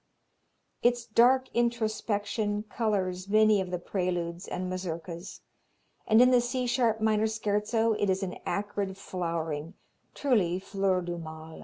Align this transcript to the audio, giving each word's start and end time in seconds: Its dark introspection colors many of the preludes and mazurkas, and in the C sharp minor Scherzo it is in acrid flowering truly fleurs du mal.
Its 0.81 1.05
dark 1.05 1.47
introspection 1.53 2.63
colors 2.63 3.29
many 3.29 3.61
of 3.61 3.69
the 3.69 3.77
preludes 3.77 4.47
and 4.47 4.67
mazurkas, 4.67 5.41
and 6.07 6.23
in 6.23 6.31
the 6.31 6.41
C 6.41 6.65
sharp 6.65 7.01
minor 7.01 7.27
Scherzo 7.27 7.93
it 7.93 8.09
is 8.09 8.23
in 8.23 8.39
acrid 8.43 8.97
flowering 8.97 9.75
truly 10.15 10.57
fleurs 10.57 11.05
du 11.05 11.19
mal. 11.19 11.59